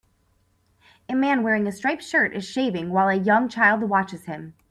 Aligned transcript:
A 1.07 1.13
man 1.15 1.43
wearing 1.43 1.67
a 1.67 1.71
striped 1.71 2.01
shirt 2.01 2.35
is 2.35 2.43
shaving 2.49 2.89
while 2.89 3.07
a 3.07 3.13
young 3.13 3.47
child 3.47 3.83
watches 3.83 4.25
him. 4.25 4.55